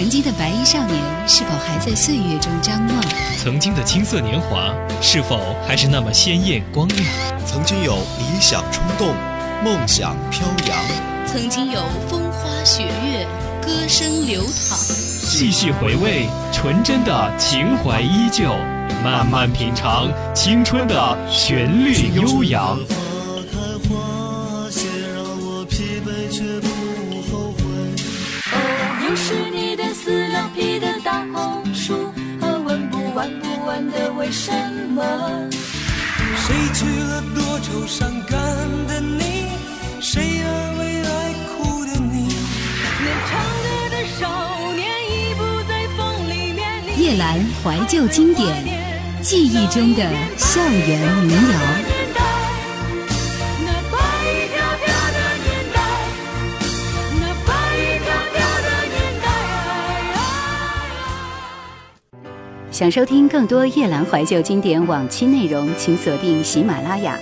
[0.00, 0.96] 曾经的白衣少年
[1.28, 3.02] 是否还在岁月中张望？
[3.36, 7.04] 曾经的青涩年华是否还是那么鲜艳光亮？
[7.44, 9.14] 曾经有理想冲动，
[9.62, 10.78] 梦想飘扬。
[11.26, 13.26] 曾经有风花雪月，
[13.60, 14.78] 歌声流淌。
[14.78, 18.48] 细细回味，纯真的情怀依旧；
[19.04, 22.78] 慢慢品尝，青春的旋律悠扬。
[34.30, 34.52] 为什
[34.94, 35.02] 么？
[36.36, 38.38] 谁娶了多愁善感
[38.86, 39.46] 的你？
[40.00, 42.28] 谁安慰爱哭的你？
[42.28, 46.62] 年唱歌的少年已不在风里面。
[46.96, 48.46] 叶兰怀旧经典，
[49.20, 51.99] 记忆中的校园民谣。
[62.80, 67.20] 想收听更多夜兰怀旧经典往期内容，请锁定喜马拉雅。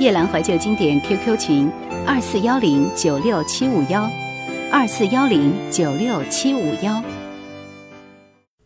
[0.00, 1.70] 夜兰怀旧经典 QQ 群：
[2.04, 4.10] 二四幺零九六七五幺，
[4.72, 7.00] 二四幺零九六七五幺。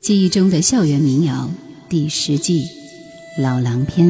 [0.01, 1.51] 记忆中的校园民谣
[1.91, 2.65] 第十季
[3.43, 4.09] 《老狼篇》。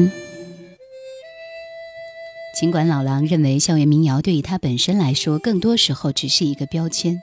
[2.57, 7.21] 尽管老狼认为校园民谣对于他本身来说，更多时候只是一个标签，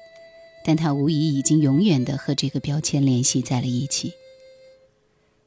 [0.63, 4.13] 但他无疑已经永远的和这个标签联系在了一起。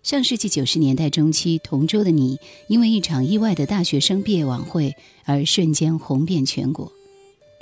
[0.02, 4.96] 上世纪九十年代中期，同桌的你因为一场意外的大学生毕业晚会
[5.26, 6.92] 而瞬间红遍全国。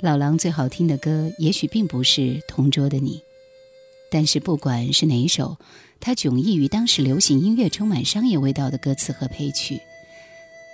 [0.00, 3.16] 老狼最好听的歌也许并不是《同桌的你》，
[4.08, 5.56] 但是不管是哪一首，
[5.98, 9.80] 它迥异于当时流行音乐充满商业味道的歌词和配曲，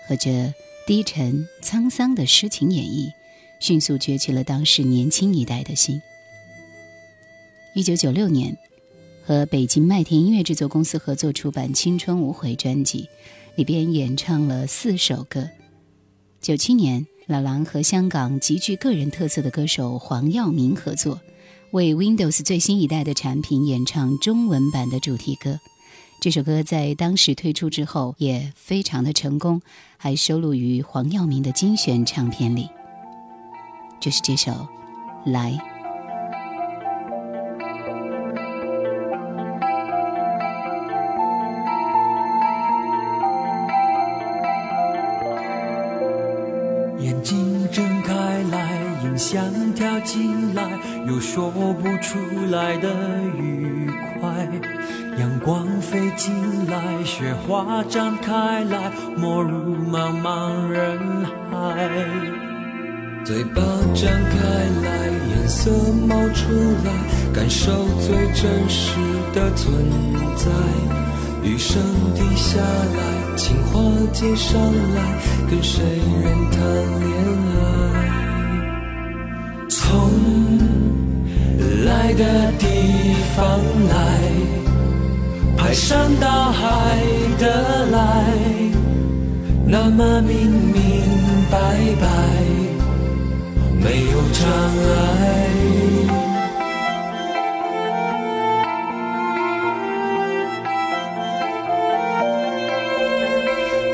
[0.07, 0.53] 和着
[0.87, 3.11] 低沉沧桑的诗情演绎，
[3.59, 6.03] 迅速攫取了当时年轻一代的心。
[7.75, 8.55] 一九九六年。
[9.27, 13.09] 和北京麦田音乐制作公司合作出版《青春无悔》专辑，
[13.57, 15.49] 里边演唱了四首歌。
[16.43, 21.19] 九七年，老狼和香港极具个人特色的歌手黄耀明合作，
[21.71, 25.59] 为 Windows 最新一代的产品演唱中文版的主题歌。
[26.21, 29.62] 这首歌在当时推出之后也非常的成功，
[29.97, 32.69] 还收录于黄耀明的精选唱片里。
[33.99, 34.53] 就是这首
[35.25, 35.53] 《来》。
[50.05, 50.63] 进来
[51.07, 52.19] 又说不出
[52.51, 52.89] 来的
[53.39, 54.49] 愉快，
[55.19, 56.33] 阳光飞进
[56.67, 60.99] 来，雪花展开来，没入茫茫人
[61.51, 61.89] 海。
[63.25, 63.63] 嘴巴
[63.95, 64.39] 张开
[64.85, 65.71] 来，颜色
[66.07, 66.53] 冒出
[66.85, 66.93] 来，
[67.33, 67.73] 感受
[68.07, 69.01] 最真实
[69.33, 69.73] 的存
[70.37, 70.51] 在。
[71.43, 71.83] 雨声
[72.15, 73.81] 滴下来，情话
[74.13, 74.61] 接上
[74.95, 75.01] 来，
[75.51, 75.83] 跟谁
[76.23, 76.61] 人谈
[77.01, 77.13] 恋
[77.57, 77.74] 爱？
[82.17, 82.67] 的地
[83.37, 83.59] 方
[83.89, 83.95] 来，
[85.57, 86.97] 排山倒海
[87.39, 88.25] 的来，
[89.67, 91.03] 那么明明
[91.51, 91.59] 白
[92.01, 92.07] 白，
[93.81, 94.95] 没有障碍。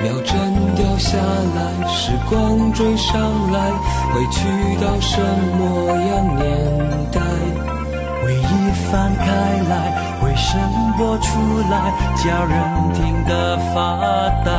[0.02, 0.36] 秒针
[0.76, 3.70] 掉下来，时光追上来。
[4.12, 4.38] 会去
[4.84, 5.20] 到什
[5.56, 6.42] 么样年
[7.12, 7.19] 代？
[8.90, 9.24] 翻开
[9.68, 9.72] 来，
[10.20, 10.60] 回声
[10.98, 11.28] 播出
[11.70, 11.74] 来，
[12.16, 12.58] 叫人
[12.92, 13.78] 听得发
[14.44, 14.50] 呆。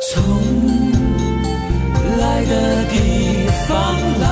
[0.00, 0.10] 从
[2.18, 2.52] 来的
[2.90, 2.94] 地
[3.68, 3.70] 方
[4.20, 4.24] 来，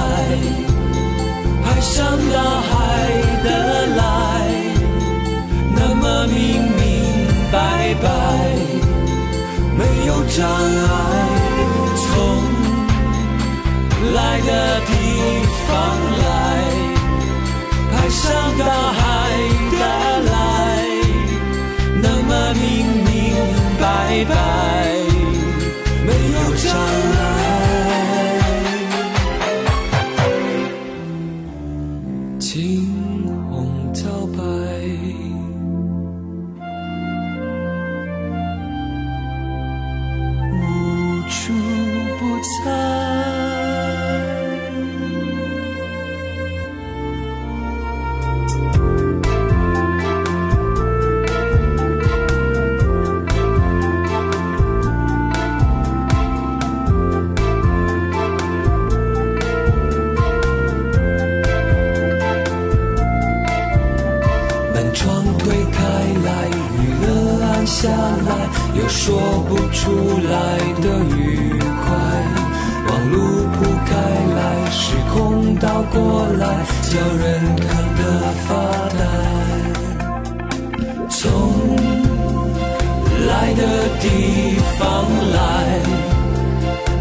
[1.62, 1.97] 排山
[2.32, 2.37] 倒
[2.69, 2.70] 海
[3.44, 3.47] 的
[3.97, 4.03] 来，
[5.76, 6.37] 那么明
[6.76, 6.82] 明
[7.53, 7.56] 白
[8.03, 8.06] 白，
[9.76, 10.91] 没有障碍。
[12.00, 12.06] 从
[14.12, 14.50] 来的
[14.87, 14.91] 地
[15.69, 15.70] 方
[16.18, 16.18] 来，
[18.28, 18.97] 长大
[67.80, 68.30] 下来，
[68.75, 69.06] 有说
[69.48, 70.34] 不出来
[70.82, 70.84] 的
[71.16, 71.20] 愉
[71.60, 71.86] 快。
[72.88, 73.16] 网路
[73.52, 73.90] 铺开
[74.34, 74.38] 来，
[74.69, 74.82] 时
[75.12, 76.42] 空倒过来，
[76.90, 78.02] 叫人看得
[78.48, 78.48] 发
[78.98, 79.00] 呆。
[81.08, 81.22] 从
[83.28, 83.62] 来的
[84.00, 84.06] 地
[84.76, 84.82] 方
[85.31, 85.38] 来，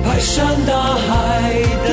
[0.06, 1.10] 排山倒海
[1.88, 1.90] 的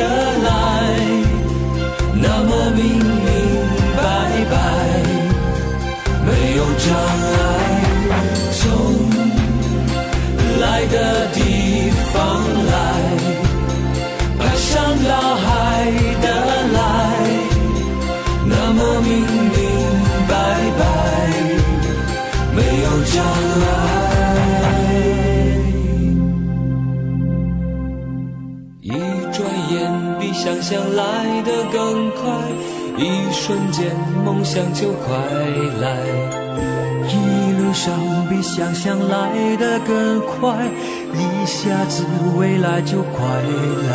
[30.74, 32.24] 想来得更快。
[32.96, 33.94] 一瞬间，
[34.24, 35.16] 梦想就快
[35.80, 35.86] 来，
[37.06, 37.94] 一路上
[38.28, 40.52] 比想象来得更快，
[41.14, 42.04] 一下子
[42.36, 43.94] 未来就快来，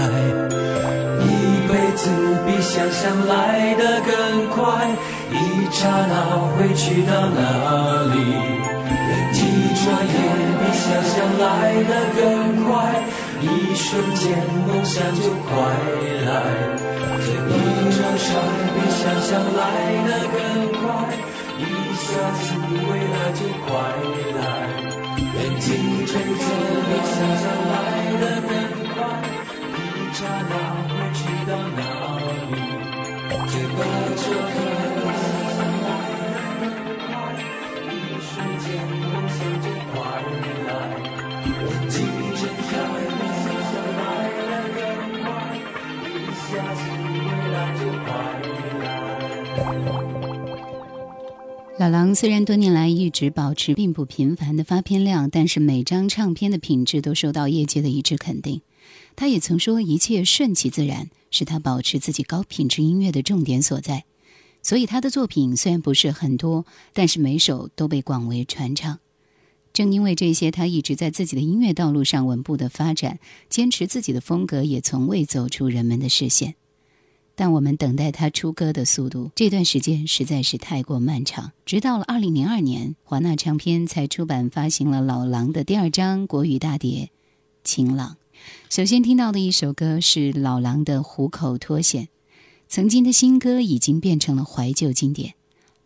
[1.20, 2.10] 一辈子
[2.48, 4.88] 比想象来得更快，
[5.34, 5.36] 一
[5.76, 6.16] 刹那
[6.56, 8.16] 会去到哪里？
[9.34, 9.42] 一
[9.76, 10.16] 转眼
[10.60, 11.44] 比想象来
[11.84, 12.24] 得更
[12.64, 12.72] 快，
[13.42, 14.38] 一瞬间
[14.68, 15.50] 梦想就快
[16.26, 16.30] 来。
[17.22, 17.52] 这一
[17.90, 18.28] 路上
[18.74, 19.62] 比想象来
[20.08, 20.38] 得更
[20.80, 20.82] 快，
[21.58, 21.62] 一
[21.96, 22.44] 下子
[22.88, 23.68] 未来就快
[24.36, 24.40] 来。
[25.20, 25.68] 眼睛
[26.06, 26.46] 睁着
[26.86, 27.74] 比想象来
[28.20, 28.52] 得更
[28.94, 28.98] 快，
[29.74, 29.78] 一
[30.14, 30.18] 刹
[30.50, 30.52] 那
[30.88, 31.80] 会去到哪
[32.50, 32.52] 里？
[33.50, 33.80] 嘴巴
[34.16, 34.58] 张开
[51.80, 58.62] 老狼虽然多年来一直保持并不频繁的发片量，但是每张唱片的品质都受到业界的一致肯定。
[59.16, 64.04] 他也曾说：“一切顺其自然，是他保持自己高品质音乐的重点所在。”
[64.62, 69.00] 所以他的作品虽然不是很多，但是每首都被广为传唱。
[69.72, 76.56] 正因为这些，他一直在自己的音乐道路上稳步的发展，坚持自己的风格，也从未走出人们的视线。
[77.40, 81.54] 但我们等待他出歌的速度，这段时间实在是太过漫长。
[81.66, 87.06] 直到了二零零二年，华纳唱片才出版发行了老狼的第二张国语大碟
[87.64, 88.18] 《晴朗》。
[88.70, 92.04] 首先听到的一首歌是老狼的《虎口脱险》，
[92.68, 95.36] 曾经的新歌已经变成了怀旧经典。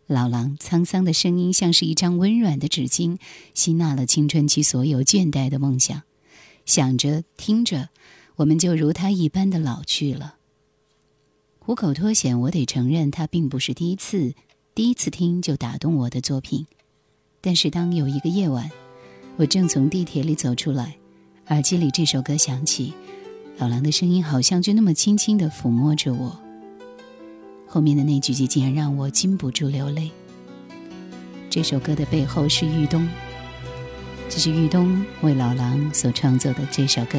[0.08, 3.18] 老狼沧桑的声音像是一张温软的纸巾，
[3.54, 6.02] 吸纳了青春期所有倦怠的梦想。
[6.66, 7.90] 想着听着，
[8.34, 10.38] 我们就如他一般的老去了。
[11.66, 14.34] 虎口脱险，我得承认，它并不是第一次，
[14.74, 16.66] 第一次听就打动我的作品。
[17.40, 18.70] 但是当有一个夜晚，
[19.38, 20.96] 我正从地铁里走出来，
[21.46, 22.92] 耳机里这首歌响起，
[23.56, 26.38] 老狼的声音好像就那么轻轻地抚摸着我。
[27.66, 30.10] 后面的那句句竟然让我禁不住流泪。
[31.48, 33.08] 这首歌的背后是玉东，
[34.28, 37.18] 这是玉东为老狼所创作的这首歌。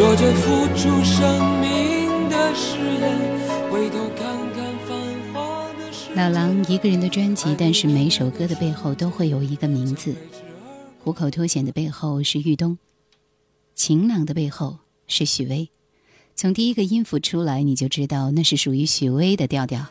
[0.00, 4.98] 说着付出生命的誓言，回头看看繁
[5.34, 6.14] 华的世。
[6.14, 10.14] 老狼一个人的专辑，但是每首歌的背后都会有一个名字。
[11.00, 12.78] 虎口脱险的背后是豫东，
[13.74, 15.68] 晴朗的背后是许巍。
[16.34, 19.84] 从第一个音符出来，你就知道那是属于许巍的调调。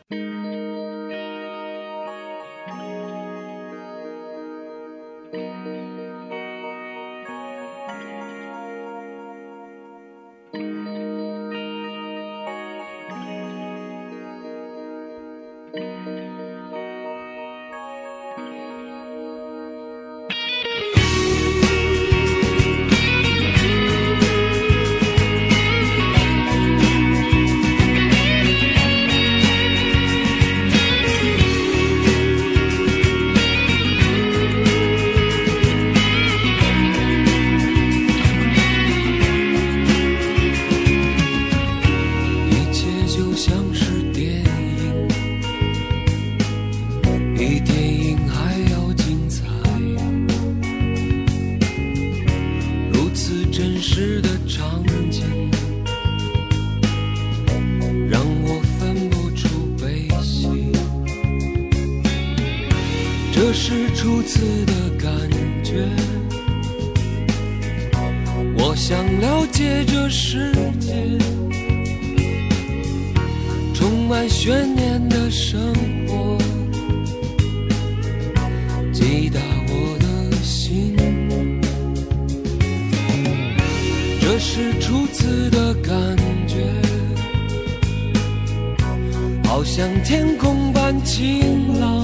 [89.71, 92.03] 像天空般晴朗，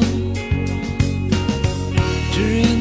[2.31, 2.74] 只因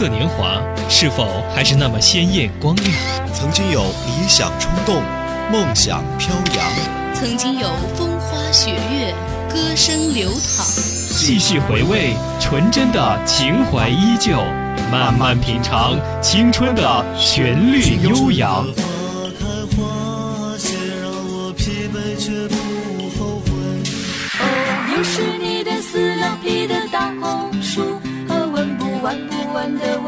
[0.00, 0.58] 涩年华，
[0.88, 2.88] 是否还是那么鲜艳光亮？
[3.34, 5.02] 曾经有理想冲动，
[5.52, 7.14] 梦想飘扬。
[7.14, 9.14] 曾经有风花雪月，
[9.50, 10.64] 歌声流淌。
[10.64, 14.38] 细细回味，纯真的情怀依旧；
[14.90, 18.64] 慢慢品尝，青春的旋律悠扬。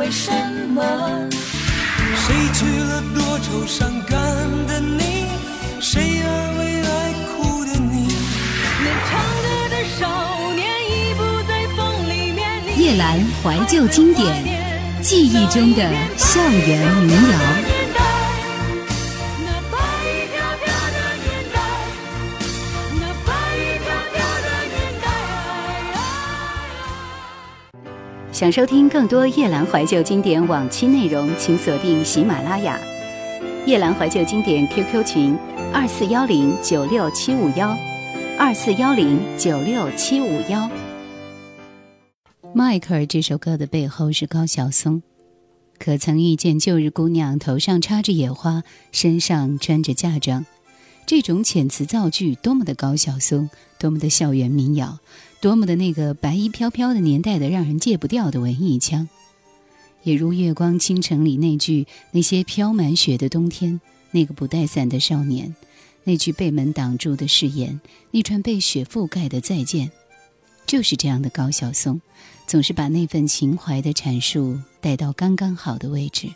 [0.03, 0.33] 为什
[0.75, 0.83] 么？
[2.17, 4.19] 谁娶了多愁善感
[4.67, 5.27] 的你？
[5.81, 8.09] 谁安慰爱哭的你？
[8.83, 11.79] 那唱歌的少年已不在风
[12.11, 12.51] 里面。
[12.77, 14.27] 你夜阑怀旧经典，
[15.01, 17.82] 记忆中的校园民谣。
[28.43, 32.77] 想收听更多夜阑怀旧经典往期内容，请锁定喜马拉雅。
[33.67, 35.39] 夜阑怀旧经典 QQ 群：
[35.73, 37.79] 二四幺零九六七五幺，
[38.37, 40.69] 二四幺零九六七五幺。
[42.53, 45.05] 迈克尔这首歌的背后是高晓松。
[45.79, 50.45] 可曾遇见旧日姑娘，头上插着野花，身上穿着嫁妆？
[51.07, 54.99] 这种遣词造句，多么的高晓松，多么的校园民谣，
[55.43, 59.09] 多么的那个白衣飘飘的年代的让人戒不掉的文艺腔。
[60.05, 63.81] 也如《月光倾城》里那句“那些飘满雪的冬天，
[64.13, 65.53] 那个不带伞的少年”，
[66.05, 67.81] 那句被门挡住的誓言，
[68.13, 69.91] 那串被雪覆盖的再见，
[70.65, 72.01] 就是这样的高晓松，
[72.47, 76.29] 总是把那份情怀的阐述带到刚刚好的位置。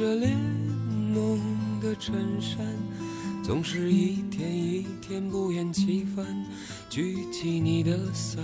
[0.00, 0.34] 着莲
[1.12, 1.38] 浓
[1.82, 2.66] 的衬衫，
[3.44, 6.24] 总是一天一天不厌其烦
[6.88, 8.42] 举起你的伞。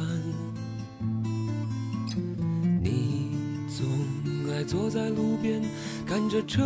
[2.83, 3.31] 你
[3.75, 3.87] 总
[4.53, 5.63] 爱坐在路边
[6.07, 6.63] 看着车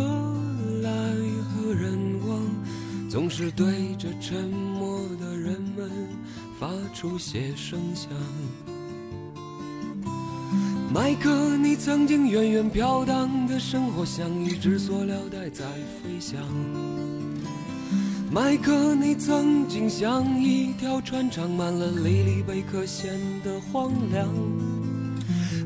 [0.81, 0.91] 来
[1.39, 5.89] 和人往，总是对着沉默的人们
[6.59, 8.09] 发出些声响。
[10.93, 15.63] 麦克，你曾经远远飘荡的生活像一只塑料袋在
[16.03, 16.37] 飞翔。
[18.29, 24.27] 麦克，你曾经像一条船长满了离离贝壳显得荒凉。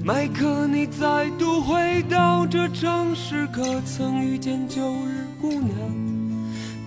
[0.03, 5.75] 麦克，你再度回到这城市，可曾遇见旧日姑娘？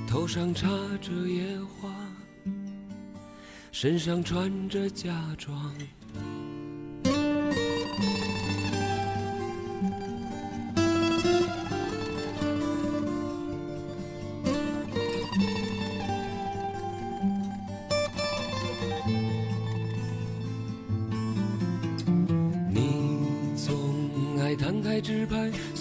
[0.09, 0.69] 头上插
[1.01, 1.43] 着野
[1.81, 1.91] 花，
[3.73, 5.73] 身上穿着嫁妆。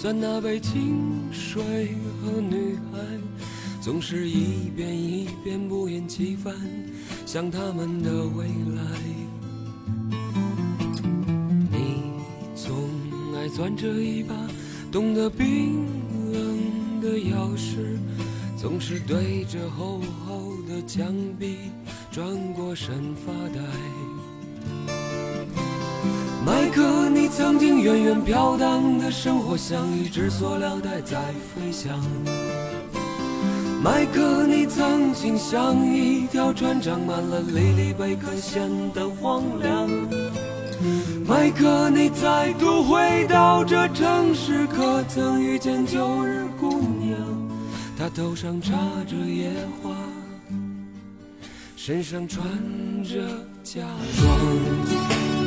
[0.08, 1.62] 牌，算那杯清水
[2.22, 2.98] 和女孩，
[3.82, 6.54] 总是一遍一遍不厌其烦
[7.26, 8.82] 想他们的未来。
[11.70, 12.10] 你
[12.54, 12.74] 总
[13.36, 14.34] 爱攥着一把
[14.90, 15.84] 冻得冰
[16.32, 17.98] 冷的钥匙，
[18.56, 21.58] 总是对着厚厚的墙壁
[22.10, 23.60] 转过身发呆。
[27.28, 31.18] 曾经远远飘荡的生活像一只塑料袋在
[31.54, 32.00] 飞翔。
[33.82, 39.88] 麦克，你曾经像一条船长满了离离贝壳显得荒凉。
[41.26, 47.18] 麦克，你再度回到这城市，可曾遇见旧日姑娘？
[47.96, 48.72] 她头上插
[49.06, 49.90] 着野花，
[51.76, 52.44] 身上穿
[53.04, 53.20] 着
[53.62, 53.82] 嫁
[54.16, 55.37] 妆。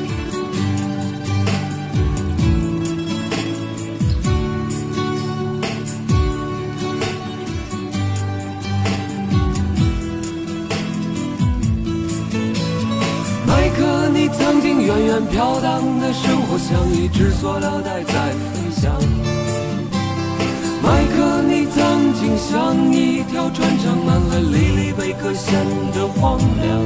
[15.19, 18.93] 飘荡的生活像一只塑料袋在飞翔。
[20.83, 25.53] 麦克，你曾经像一条船长满了离离贝壳显
[25.93, 26.85] 得荒凉。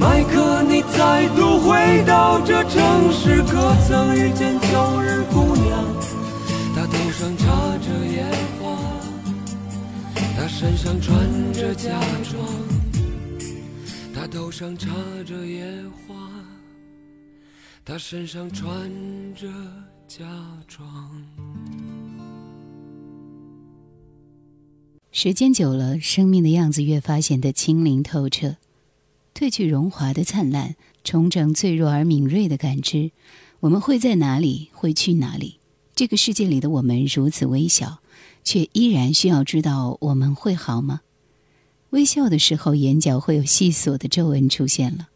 [0.00, 5.84] 麦克，你再度回到这城市，可曾遇见旧日姑娘？
[6.74, 7.44] 她头上插
[7.82, 8.24] 着野
[8.60, 8.78] 花，
[10.36, 11.18] 她身上穿
[11.52, 11.90] 着嫁
[12.30, 12.40] 妆。
[14.14, 14.88] 她头上插
[15.26, 15.64] 着野
[16.06, 16.14] 花，
[17.90, 18.70] 他身上穿
[19.34, 19.48] 着
[20.06, 20.26] 嫁
[20.66, 21.24] 妆。
[25.10, 28.56] 时间久了，生命的样子越发显得清灵透彻，
[29.34, 33.10] 褪去荣华的灿烂，重整脆弱而敏锐的感知。
[33.60, 34.68] 我们会在哪里？
[34.74, 35.58] 会去哪里？
[35.94, 38.00] 这个世界里的我们如此微小，
[38.44, 41.00] 却依然需要知道我们会好吗？
[41.88, 45.08] 微笑的时候，眼角会有细琐的皱纹出现了。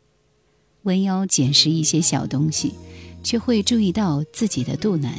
[0.82, 2.74] 弯腰捡拾一些小东西，
[3.22, 5.12] 却会注意到自己的肚腩。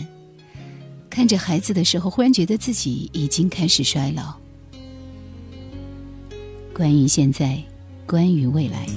[1.09, 4.33] 看着孩子的时候，忽然觉得自己已经开始衰老。
[6.73, 7.63] 关于现在，
[8.05, 8.87] 关于未来，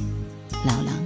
[0.65, 1.06] 老狼。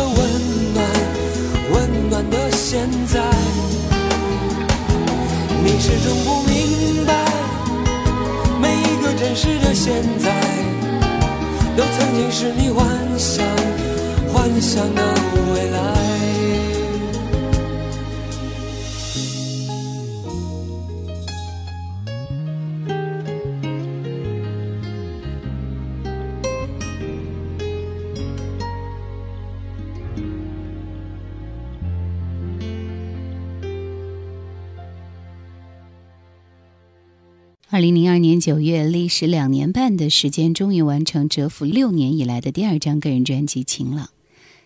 [5.91, 7.13] 始终不明白，
[8.61, 10.31] 每一个真实的现在，
[11.75, 13.45] 都曾经是你幻想
[14.33, 15.03] 幻想的
[15.53, 16.00] 未来。
[37.73, 44.07] 二零零二年九月，历时两年半的时间，终于完成蛰伏六年以来的第二张个人专辑《晴朗》。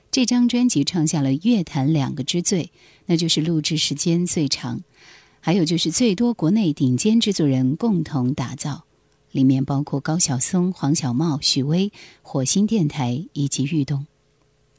[0.10, 2.72] 这张专辑创下了乐坛两个之最，
[3.06, 4.82] 那就是录制时间最长，
[5.40, 8.86] 还有就是最多国内顶尖制作人共同打造。
[9.32, 11.92] 里面包括高晓松、黄小茂、许巍、
[12.24, 14.08] 火星电台以及玉东。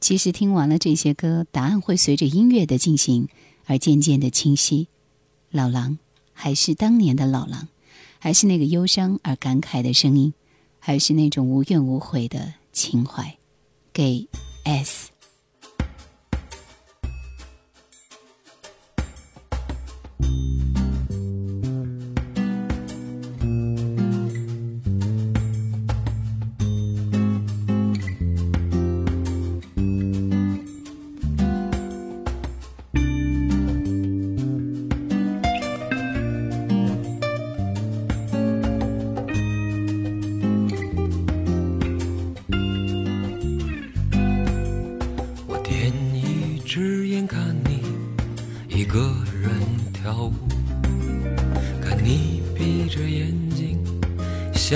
[0.01, 3.29] 其实听完了这些歌，答案会随着音乐的进行
[3.67, 4.89] 而渐渐的清晰。
[5.53, 5.99] 老狼
[6.33, 7.69] 还是当年的老狼。
[8.27, 10.35] 还是那个忧伤而感慨的声音，
[10.81, 13.39] 还是那种无怨无悔的情怀，
[13.93, 14.27] 给
[14.65, 15.11] S。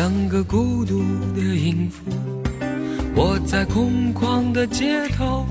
[0.01, 1.03] 像个孤独
[1.35, 2.11] 的音符。
[3.15, 5.45] 我在空旷的街头，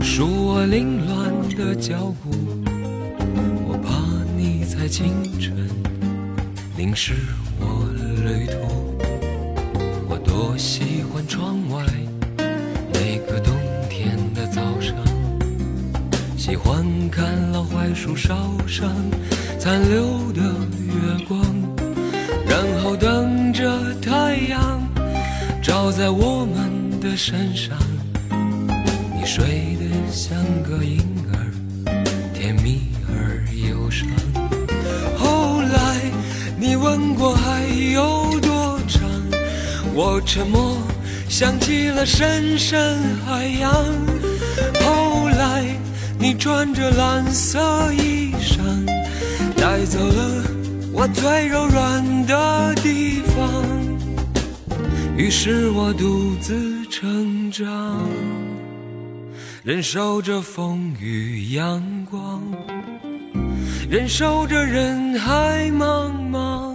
[0.00, 2.30] 数我凌乱的脚步。
[3.68, 3.92] 我怕
[4.38, 5.68] 你在清晨
[6.78, 7.12] 淋湿
[7.60, 7.86] 我
[8.24, 8.96] 旅途。
[10.08, 11.84] 我多喜欢窗外
[12.90, 13.54] 那个冬
[13.90, 14.96] 天的早上，
[16.38, 18.34] 喜欢看老槐树梢
[18.66, 18.90] 上
[19.58, 20.40] 残留的
[27.14, 27.78] 的身上。
[29.14, 30.98] 你睡得像个婴
[31.32, 31.46] 儿，
[32.34, 34.08] 甜蜜而忧伤。
[35.16, 36.00] 后来
[36.58, 39.08] 你问过还有多长，
[39.94, 40.76] 我沉默，
[41.28, 43.72] 想起了深深海洋。
[44.84, 45.64] 后来
[46.18, 48.58] 你穿着蓝色衣裳，
[49.54, 50.42] 带走了
[50.92, 53.64] 我最柔软的地方，
[55.16, 56.73] 于是我独自
[57.54, 58.00] 长。
[59.62, 62.42] 忍受着风雨阳光，
[63.88, 66.74] 忍受着人海茫茫，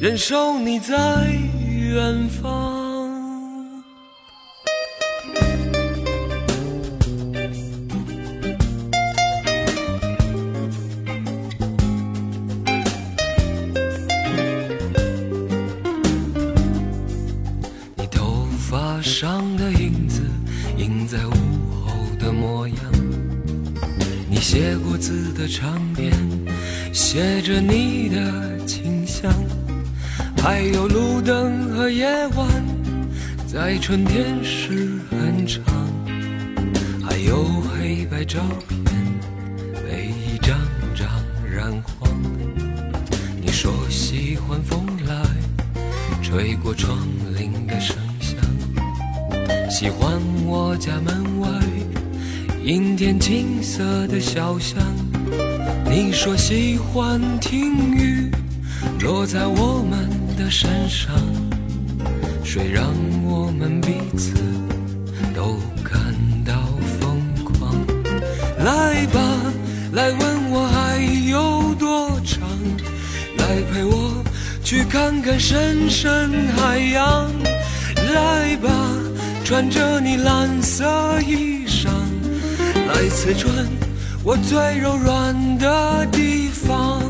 [0.00, 1.28] 忍受你在
[1.78, 2.75] 远方。
[21.16, 21.32] 在午
[21.86, 22.76] 后的模样。
[24.28, 26.12] 你写过字的长篇，
[26.92, 29.32] 写着你的清香，
[30.42, 32.46] 还有路灯和夜晚，
[33.46, 35.64] 在春天时很长，
[37.02, 38.78] 还有黑白照片
[39.88, 40.54] 被一张
[40.94, 41.08] 张
[41.50, 42.12] 染黄。
[43.40, 45.24] 你说喜欢风来
[46.22, 46.98] 吹过窗
[47.34, 47.96] 棂的声，
[49.78, 51.48] 喜欢我家门外
[52.64, 54.82] 阴天金色的小巷。
[55.84, 58.30] 你说喜欢听雨
[59.02, 61.14] 落在我们的身上，
[62.42, 62.86] 谁让
[63.22, 64.32] 我们彼此
[65.34, 66.00] 都感
[66.42, 66.54] 到
[66.98, 67.70] 疯狂。
[68.64, 69.20] 来吧，
[69.92, 70.96] 来问我还
[71.28, 72.48] 有多长，
[73.36, 74.24] 来陪我
[74.64, 77.30] 去看看深深海洋。
[78.14, 78.70] 来吧，
[79.46, 80.84] 穿着你蓝色
[81.20, 81.88] 衣裳，
[82.88, 83.54] 来刺穿
[84.24, 87.00] 我最柔软的地方。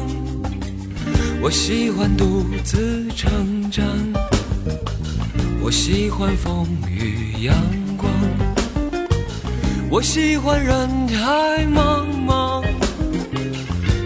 [1.41, 3.87] 我喜欢独自成长，
[5.63, 7.55] 我喜欢风雨阳
[7.97, 8.13] 光，
[9.89, 12.63] 我喜欢人海茫茫，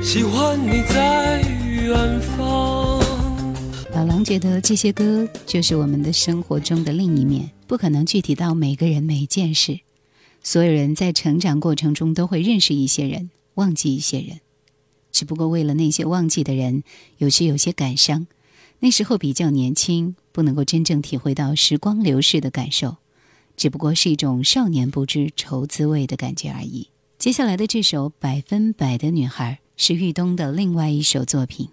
[0.04, 2.79] 喜欢你在远方。
[4.10, 9.78] 常觉得这些歌就是我们的生活中的另一面，不可能具体到每个人每件事。
[10.42, 14.40] 所有人在成长过程中都会认识一些人，忘记一些人，
[15.12, 16.82] 只不过为了那些忘记的人，
[17.18, 18.26] 有时有些感伤。
[18.80, 22.96] 那时候比较年轻，不能够真正体会到时光流逝的感受，
[23.56, 26.88] 只不过是一种少年不知愁滋味的感觉而已。
[27.16, 31.68] 接下来的这首《百分百的女孩》是玉东的另外一首作品。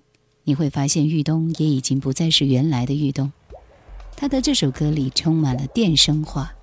[0.47, 3.33] 你会发现，玉东也已经不再是原来的玉东，
[4.15, 6.53] 他的这首歌里充满了电声化。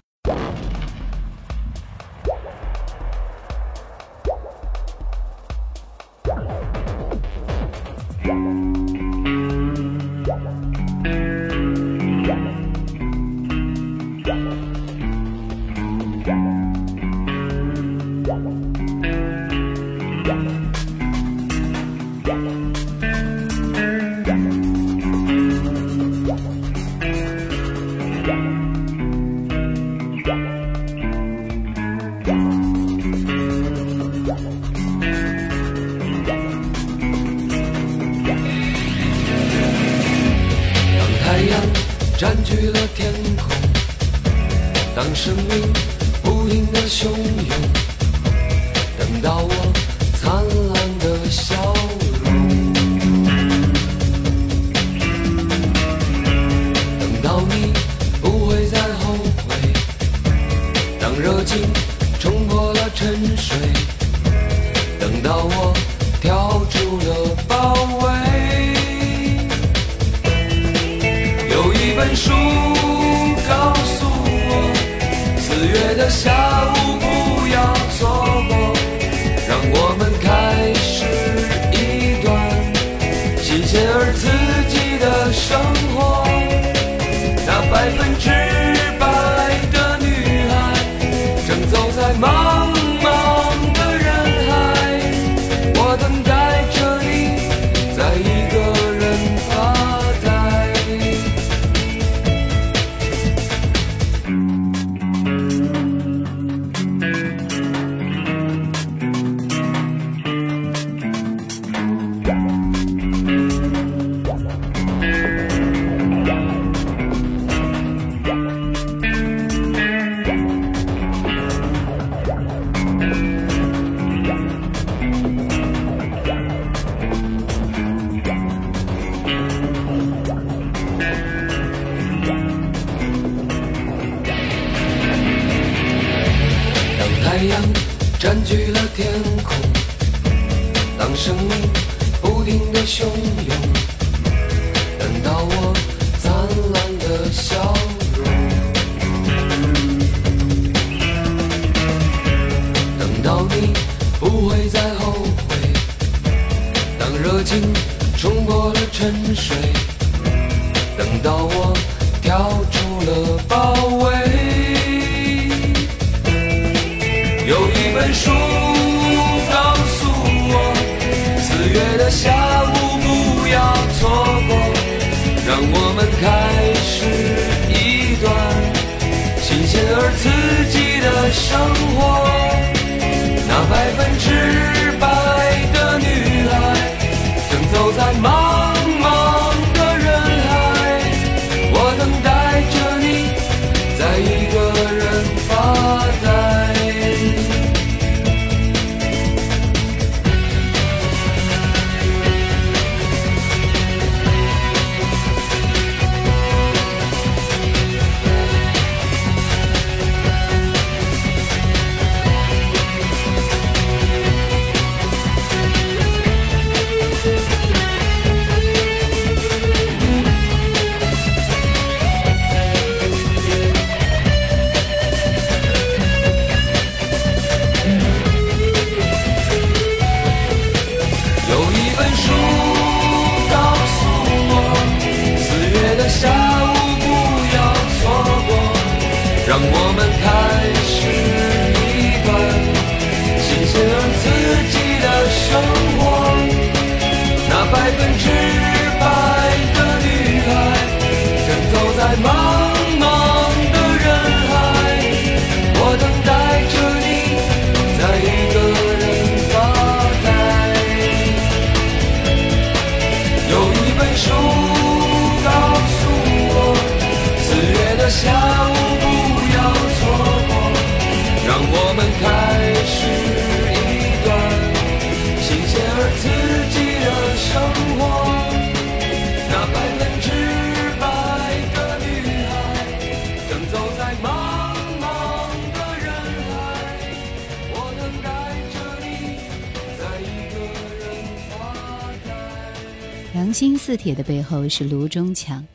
[294.05, 295.67] 铁的背后是卢中强，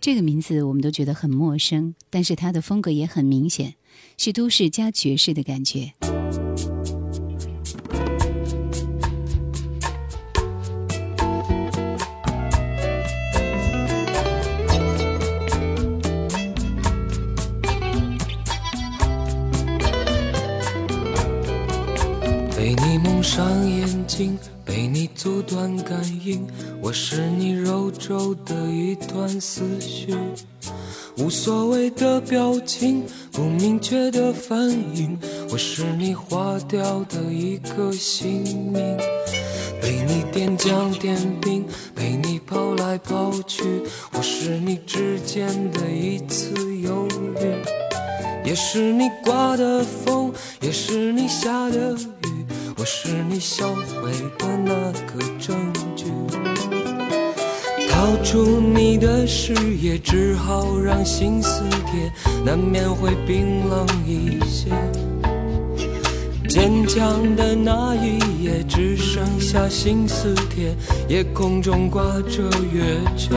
[0.00, 3.74] 这个名字我们都觉得很陌生，但是他的风格也很明显，
[4.16, 5.92] 是都市加爵士的感觉。
[22.56, 26.46] 被你蒙上眼睛，被你阻断感应，
[26.80, 27.41] 我是你
[28.08, 30.14] 肉皱的一团思绪，
[31.18, 35.16] 无所谓的表情，不明确的反应，
[35.50, 38.42] 我是你划掉的一个姓
[38.72, 38.96] 名。
[39.80, 43.62] 被你点将点兵，被你抛来抛去，
[44.12, 47.54] 我是你指尖的一次犹豫。
[48.44, 52.46] 也是你刮的风，也是你下的雨，
[52.76, 56.04] 我是你销毁的那个证据。
[58.02, 62.12] 逃出你的视野，只好让心撕裂，
[62.44, 64.72] 难免会冰冷一些。
[66.48, 70.74] 坚强的那一夜，只剩下心撕铁，
[71.08, 72.42] 夜空中挂着
[72.72, 72.82] 月
[73.16, 73.36] 缺。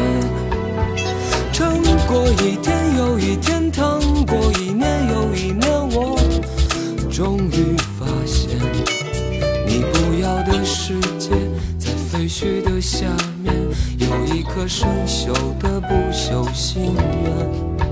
[1.53, 6.17] 撑过一天又一天，趟过一年又一年，我
[7.11, 8.49] 终于发现，
[9.67, 11.29] 你不要的世界，
[12.15, 13.07] 废墟的下
[13.43, 13.53] 面，
[13.99, 17.84] 有一颗生锈的不朽心愿。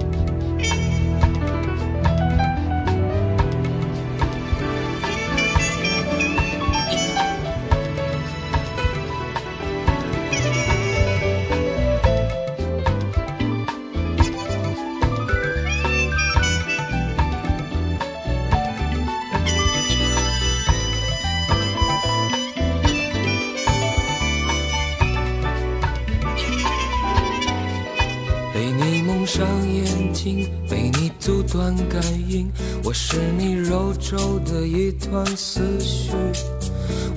[35.13, 36.11] 的一团思绪，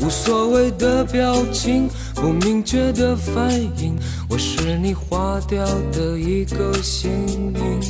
[0.01, 3.97] 无所谓的表情，不明确的反应，
[4.29, 7.11] 我是你划掉的一个姓
[7.53, 7.81] 名。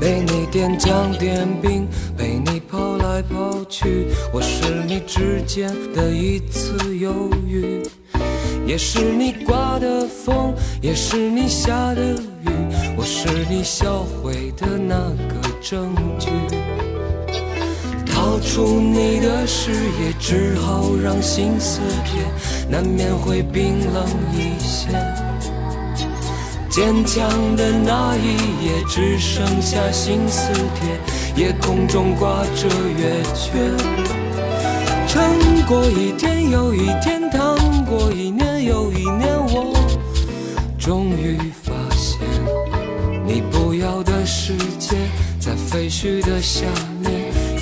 [0.00, 7.82] 被你点将点兵，被你跑来跑去，我是你之间的一次犹豫，
[8.66, 12.50] 也是你刮的风，也是你下的雨，
[12.96, 14.96] 我是你销毁的那
[15.28, 16.28] 个证据。
[18.34, 22.24] 逃出你的视野，只好让心撕裂，
[22.68, 24.88] 难免会冰冷一些。
[26.68, 32.66] 坚强的那一夜，只剩下心撕裂，夜空中挂着
[32.98, 33.52] 月缺。
[35.06, 39.72] 撑过一天又一天，趟过一年又一年，我
[40.76, 42.18] 终于发现，
[43.24, 44.96] 你不要的世界，
[45.38, 46.66] 在废墟的下，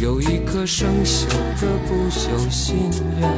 [0.03, 1.29] 有一颗生锈
[1.61, 2.91] 的不朽心
[3.21, 3.31] 愿。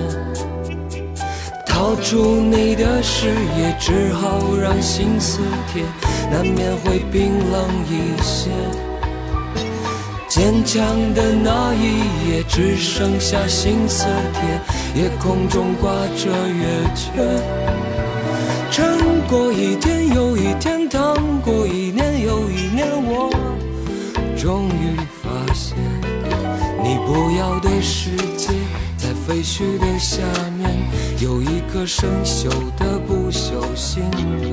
[1.67, 5.41] 逃出你的视野，只好让心撕
[5.71, 5.85] 贴，
[6.31, 8.49] 难免会冰冷一些。
[10.27, 17.11] 坚强的那一夜，只剩下心撕贴，夜空中挂着月缺。
[18.71, 23.31] 撑过一天又一天，趟过一年又一年，我
[24.39, 24.97] 终于，
[26.85, 28.53] 你不要的世界，
[28.99, 30.19] 在废墟的下
[30.59, 30.71] 面，
[31.19, 34.03] 有一颗生锈的不朽心
[34.43, 34.53] 愿。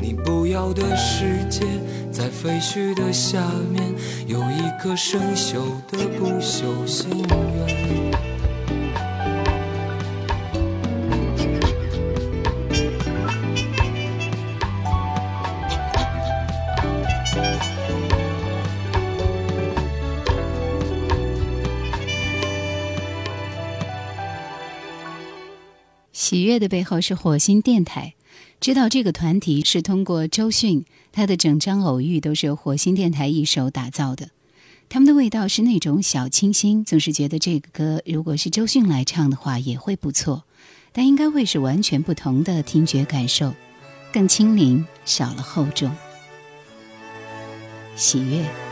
[0.00, 1.66] 你不要的世界，
[2.10, 3.38] 在废墟的下
[3.70, 3.94] 面，
[4.26, 5.56] 有一颗生锈
[5.90, 8.35] 的不朽心愿。
[26.26, 28.14] 喜悦的背后是火星电台。
[28.60, 34.30] 知道这个团体是通过周迅，他的整张偶遇都是由火星电台一手打造的。
[34.88, 40.42] 他们的味道是那种小清新，总是觉得这个歌如果是周迅来唱的话也会不错，
[40.90, 43.54] 但应该会是完全不同的听觉感受，
[44.12, 45.94] 更轻灵，少了厚重。
[47.94, 48.65] 喜悦。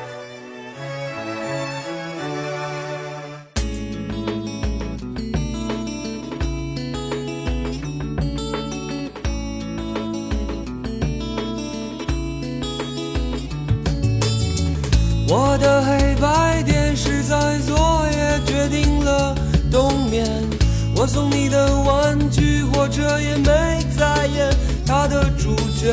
[21.45, 24.51] 你的玩具火车也没再演
[24.87, 25.93] 它的主角，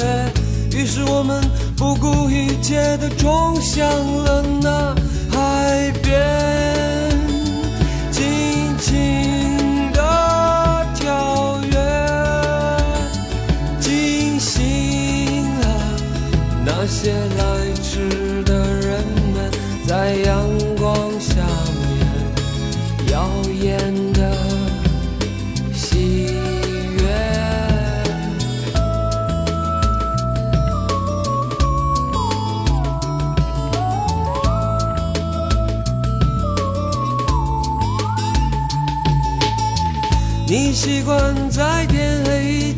[0.72, 1.44] 于是我们
[1.76, 3.86] 不顾一切的冲向
[4.24, 4.96] 了那
[5.30, 6.18] 海边，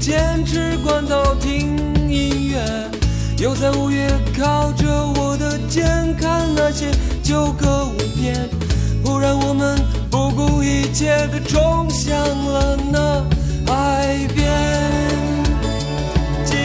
[0.04, 1.78] 坚持关头听
[2.10, 2.60] 音乐，
[3.38, 4.06] 又在午夜
[4.38, 4.86] 靠着
[5.16, 6.92] 我的肩看那些
[7.24, 8.50] 旧歌舞片。
[9.02, 9.80] 忽然我们
[10.12, 13.24] 不顾一切的冲向了那
[13.66, 14.46] 海边，
[16.44, 16.58] 尽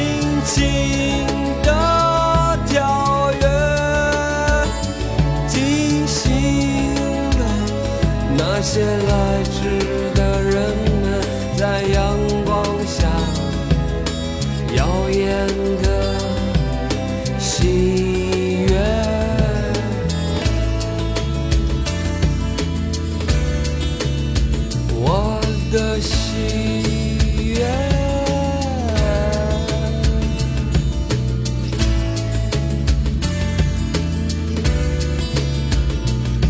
[0.44, 1.24] 情
[1.62, 3.46] 的跳跃，
[5.46, 6.26] 惊醒
[7.38, 7.44] 的
[8.36, 10.17] 那些来迟
[25.70, 26.14] 的喜
[27.44, 27.68] 悦。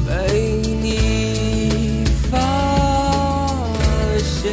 [0.06, 2.38] 被你发
[4.18, 4.52] 现。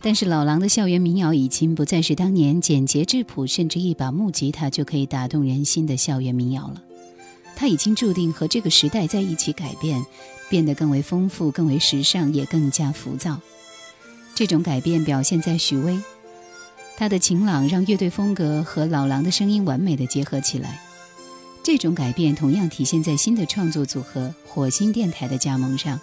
[0.00, 6.82] 但是老狼的校园民谣已经不再是当年简洁质朴，甚至一把木吉他就可以打动人心的校园民谣了。
[7.54, 10.04] 他已经注定和这个时代在一起改变，
[10.52, 13.40] 变得更为丰富、更为时尚，也更加浮躁。
[14.34, 15.98] 这种改变表现在许巍，
[16.98, 20.78] 他的晴朗让乐队风格和老狼的声音完美的结合起来。
[21.62, 25.98] 这种改变同样体现在新的创作组合火星电台的加盟上。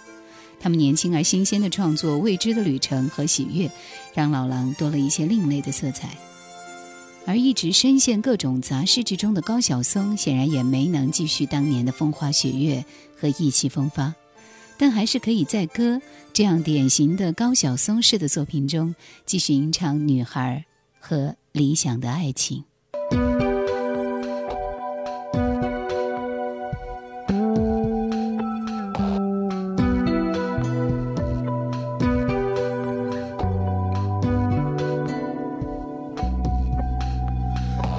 [0.58, 3.68] 他们年轻而新鲜的创作《未知的旅程》和《喜悦》，
[4.12, 6.10] 让老狼多了一些另类的色彩。
[7.24, 12.84] 而一直深陷各种杂事之中的高晓松，显然也没能继续当年的风花雪月
[13.16, 14.12] 和意气风发，
[14.80, 16.00] 但还是可以在歌
[16.32, 18.94] 这样典型的高晓松式的作品中，
[19.26, 20.64] 继续吟唱女孩
[20.98, 22.64] 和理想的爱情。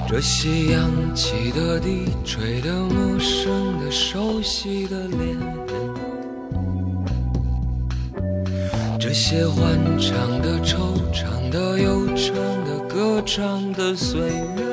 [0.10, 5.38] 这些扬起的低，吹的陌生的、熟悉的脸，
[9.12, 12.34] 这些欢唱的、惆怅的、悠长
[12.64, 14.64] 的、歌唱的岁月，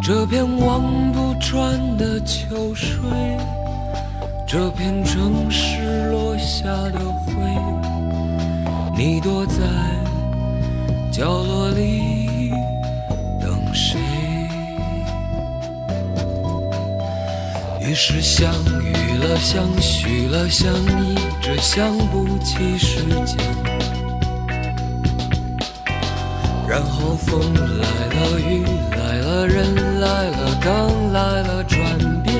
[0.00, 3.00] 这片望不穿的秋水，
[4.46, 6.62] 这片城市落下
[6.92, 7.34] 的灰，
[8.96, 9.56] 你躲在。
[11.10, 12.52] 角落里
[13.40, 13.98] 等谁？
[17.80, 18.85] 于是相遇
[19.16, 23.36] 了，相许了，相依着，想不起时间。
[26.68, 27.40] 然后风
[27.78, 31.78] 来了，雨来了，人来了，灯来了，转
[32.22, 32.34] 变。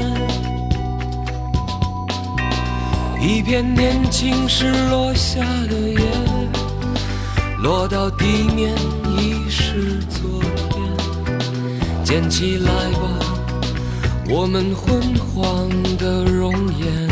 [3.21, 6.01] 一片年轻时落下的叶。
[7.59, 8.25] 落到地
[8.55, 8.73] 面
[9.19, 13.16] 已是昨天，捡起来吧，
[14.29, 15.69] 我们昏黄
[15.99, 17.09] 的容颜。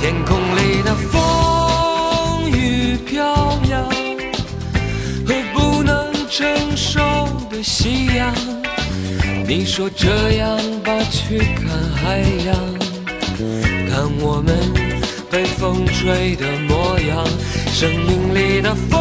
[0.00, 3.24] 天空里的风雨飘
[3.70, 3.88] 扬，
[5.24, 6.44] 和不能承
[6.76, 7.00] 受
[7.48, 8.34] 的夕阳。
[9.46, 12.54] 你说这样吧，去看海洋，
[13.88, 14.56] 看我们。
[15.28, 17.26] 被风吹的模样，
[17.72, 18.95] 生命里的风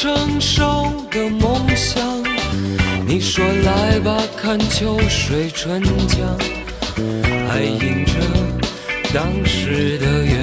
[0.00, 0.64] 成熟
[1.10, 2.00] 的梦想。
[3.04, 6.38] 你说来吧，看秋水春江，
[7.48, 8.12] 还映着
[9.12, 10.38] 当时的月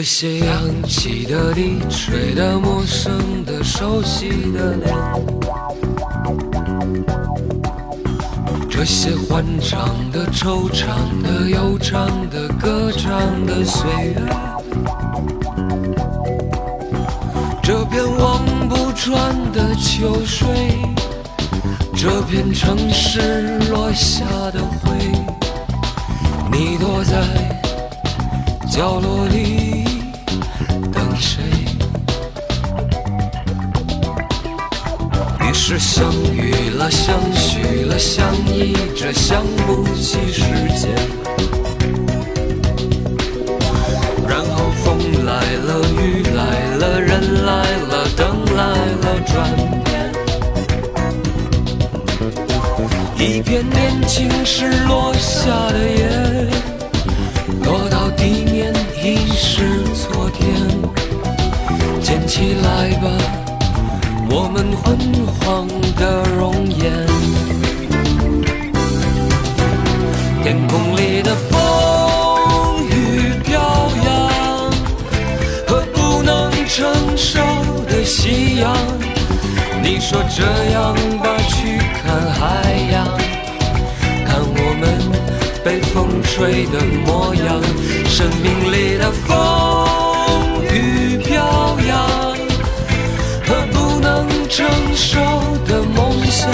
[0.00, 4.96] 这些扬起的地，吹的陌生的、熟悉的脸，
[8.70, 14.22] 这些欢唱的、惆怅的、悠长的、歌唱的岁月，
[17.62, 20.48] 这片望不穿的秋水，
[21.94, 25.12] 这片城市落下的灰，
[26.50, 27.20] 你躲在
[28.66, 29.79] 角落里。
[31.20, 31.42] 谁？
[35.40, 40.42] 于是相遇了，相许了，相依着，想不起时
[40.74, 40.90] 间。
[44.26, 45.32] 然后风来
[45.66, 46.40] 了，雨来
[46.76, 47.52] 了，人来
[47.90, 48.62] 了，灯来
[49.02, 49.30] 了，转
[49.84, 49.88] 变。
[53.18, 56.08] 一片年轻时落下的叶，
[78.60, 78.76] 样。
[79.82, 82.40] 你说这样吧，去看海
[82.92, 83.06] 洋，
[84.26, 84.82] 看我们
[85.64, 87.60] 被风吹的模样。
[88.06, 89.28] 生命里的风
[90.70, 91.90] 雨飘扬。
[93.46, 95.18] 和不能承受
[95.66, 96.48] 的梦想，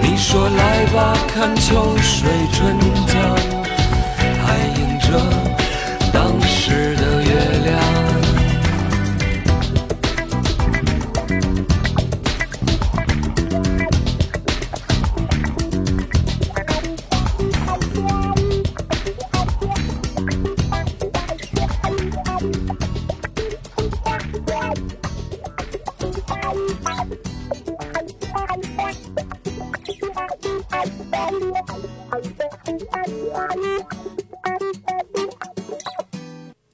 [0.00, 3.16] 你说来吧，看秋水春江，
[4.44, 4.46] 还
[4.78, 5.08] 映着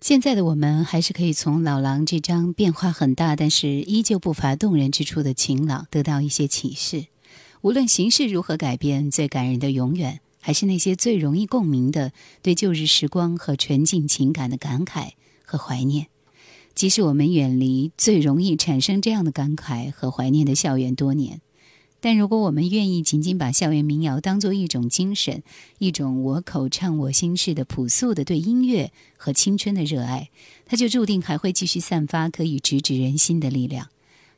[0.06, 7.06] 现在的我们还是可以从老狼这张变化很大，但是依旧不乏动人之处的晴朗得到一些启示。
[7.60, 16.06] 无论形势如何改变，最感人的永远还是那些最容易共鸣的对旧日时光和纯净情感的感慨和怀念。
[16.76, 21.40] 即使我们远离最容易产生这样的感慨和怀念的校园多年，
[22.00, 25.42] 但如果我们愿意仅仅把校园民谣当作一种精神，
[25.78, 30.30] 一种我口唱我心事的朴素的对音乐和青春的热爱，
[30.66, 33.88] 它就注定还会继续散发可以直指人心的力量，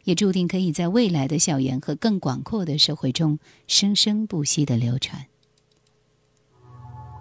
[0.04, 5.26] 也注定可以在未来的校园和更广阔的社会中生生不息的流传。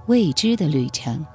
[0.08, 1.26] 未知的旅程。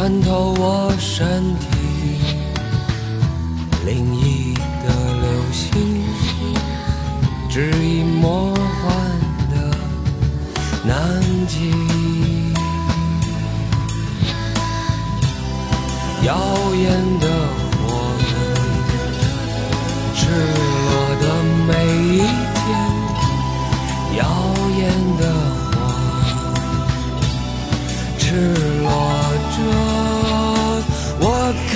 [0.00, 1.26] 穿透我身
[1.58, 1.66] 体，
[3.84, 4.88] 另一个
[5.22, 6.04] 流星
[7.50, 8.94] 指引魔幻
[9.50, 9.76] 的
[10.84, 11.72] 南极，
[16.24, 16.32] 耀
[16.76, 17.26] 眼的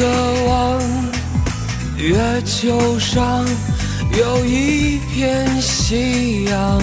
[0.02, 0.08] 渴
[0.48, 0.80] 望
[1.96, 3.46] 月球上
[4.18, 6.82] 有一片夕阳。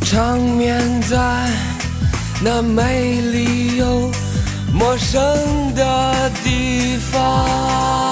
[0.00, 1.48] 长眠在
[2.42, 4.10] 那美丽又
[4.72, 5.22] 陌生
[5.76, 8.11] 的地方。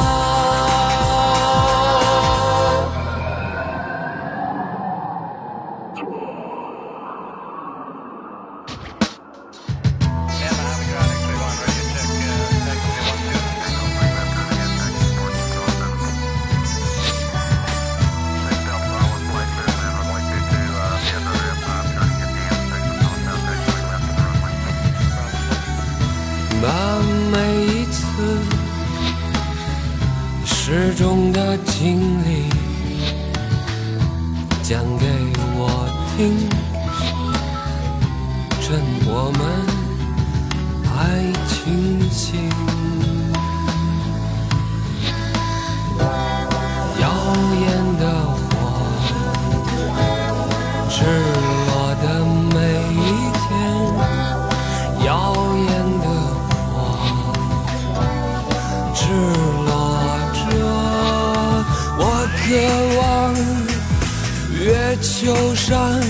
[65.03, 66.01] 球上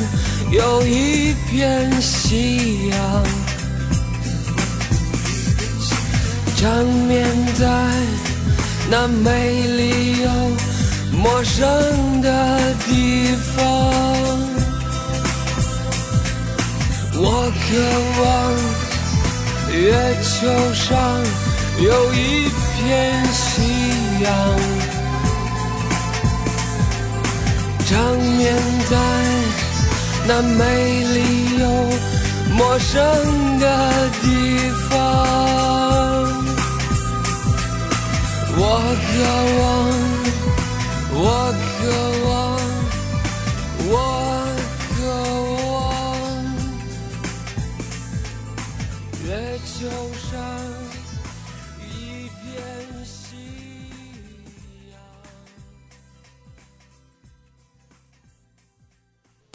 [0.51, 3.25] 有一片夕阳，
[6.57, 7.67] 长眠在
[8.91, 10.29] 那美丽又
[11.17, 13.59] 陌生的地方。
[17.23, 17.67] 我渴
[18.23, 18.25] 望
[19.73, 19.79] 月
[20.23, 20.29] 球
[20.75, 20.89] 上
[21.79, 23.63] 有一片夕
[24.25, 24.31] 阳，
[27.91, 28.55] 长眠
[28.89, 28.97] 在
[30.29, 30.63] 那美
[31.13, 31.65] 丽又
[32.55, 32.95] 陌生
[33.59, 33.67] 的
[34.23, 34.25] 地
[34.89, 34.91] 方。
[38.57, 38.63] 我
[39.11, 39.13] 渴
[39.59, 39.69] 望，
[41.15, 41.19] 我
[41.67, 41.79] 渴
[42.29, 42.31] 望，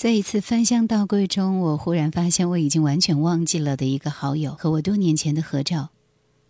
[0.06, 5.89] 在一次翻箱倒柜中，我忽然发现我已经完全忘记了的一个好友和我多年前的合照。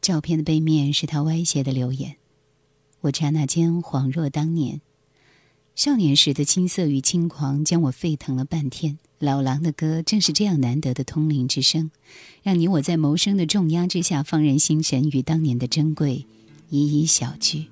[0.01, 2.17] 照片的背面是他歪斜的留言。
[2.99, 4.81] 我刹那间恍若当年，
[5.73, 8.99] 少年时的青涩与轻狂将我沸腾了半天。
[9.19, 11.91] 老狼的歌正是这样难得的通灵之声，
[12.43, 16.25] 让你我在谋生的重压之下放任心神与当年的珍贵
[16.69, 17.67] 一一小聚。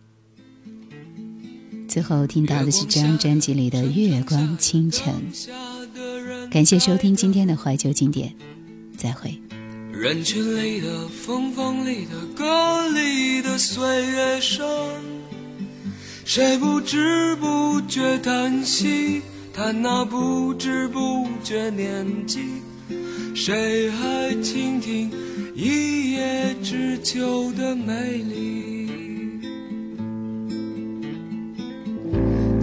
[1.90, 5.14] 最后听到的是这张专辑里的《月光倾城》。
[6.54, 8.32] 感谢收听今天的怀旧经典，
[8.96, 9.36] 再会。
[9.92, 14.64] 人群里的风风里的歌里的岁月声，
[16.24, 19.24] 谁不知不觉叹息？
[19.52, 22.42] 叹那不知不觉年纪，
[23.34, 25.12] 谁还倾听
[25.56, 28.92] 一叶知秋的美丽？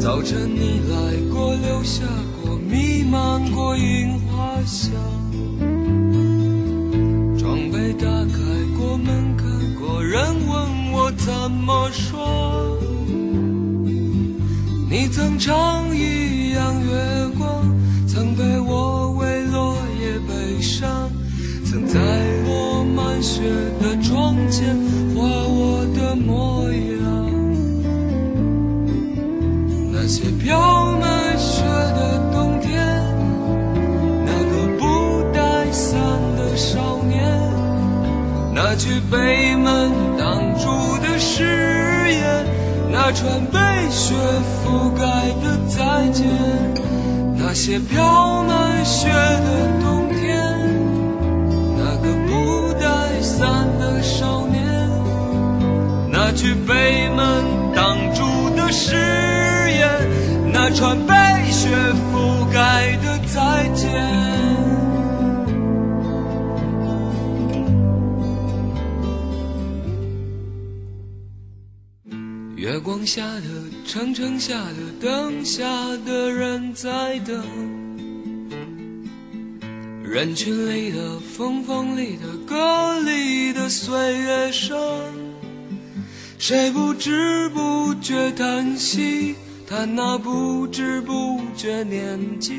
[0.01, 0.97] 早晨你来
[1.31, 2.03] 过，留下
[2.43, 4.91] 过，弥漫过樱花香。
[7.39, 8.39] 窗被打开
[8.79, 9.45] 过，门开
[9.79, 12.79] 过，人问我怎么说？
[14.89, 17.63] 你曾唱一样月光，
[18.09, 21.11] 曾陪我为落叶悲伤，
[21.67, 22.01] 曾在
[22.47, 23.43] 我满雪
[23.83, 24.75] 的窗前
[30.51, 31.63] 飘满雪
[31.95, 32.85] 的冬天，
[34.27, 35.97] 那个不带伞
[36.37, 37.23] 的少年，
[38.53, 40.67] 那句被门挡住
[40.99, 41.45] 的誓
[42.11, 42.45] 言，
[42.91, 44.17] 那串被雪
[44.65, 45.05] 覆盖
[45.41, 46.27] 的再见，
[47.37, 50.53] 那些飘满雪的冬天，
[51.79, 54.61] 那个不带伞的少年，
[56.11, 57.45] 那句被门
[60.71, 61.69] 那串被雪
[62.13, 63.91] 覆盖的再见。
[72.55, 73.43] 月光下的
[73.85, 75.67] 城城下的灯下
[76.07, 77.43] 的人在等，
[80.05, 84.79] 人群里的风风里的歌里的岁月声，
[86.39, 89.35] 谁不知不觉叹息？
[89.71, 92.55] 看那不知不觉年纪，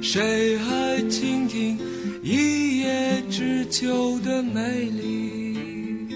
[0.00, 1.78] 谁还倾听
[2.22, 6.08] 一叶知秋的美丽？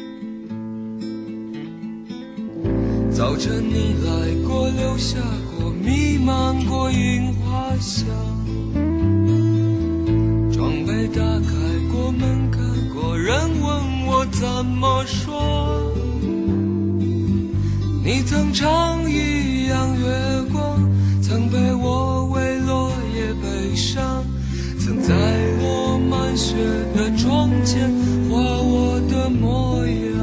[3.11, 5.19] 早晨你来过，留下
[5.55, 8.07] 过，弥漫过樱花香。
[10.51, 11.53] 窗被打开
[11.93, 12.59] 过，门开
[12.95, 15.88] 过，人问我怎么说？
[18.29, 20.05] 曾唱一样月
[20.53, 20.79] 光，
[21.23, 24.23] 曾陪我为落叶悲伤，
[24.79, 25.15] 曾在
[25.63, 26.55] 我满雪
[26.95, 27.91] 的窗前
[28.29, 30.19] 画我的模样。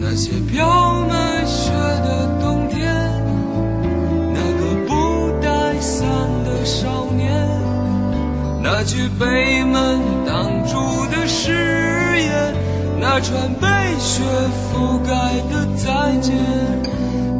[0.00, 2.92] 那些飘满雪的冬天，
[4.34, 6.04] 那个不带伞
[6.44, 7.30] 的少年，
[8.60, 11.52] 那句被门挡住的誓
[12.18, 12.54] 言，
[13.00, 13.68] 那串被
[14.02, 14.20] 雪
[14.68, 15.12] 覆盖
[15.48, 16.34] 的再见，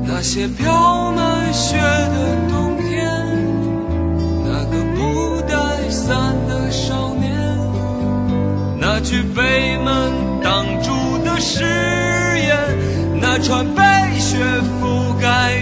[0.06, 3.10] 那些飘满雪的冬天，
[4.44, 7.32] 那个不带伞的少年，
[8.78, 11.64] 那句被门挡住的誓
[12.38, 12.56] 言，
[13.20, 13.82] 那串被
[14.20, 14.38] 雪
[14.80, 15.61] 覆盖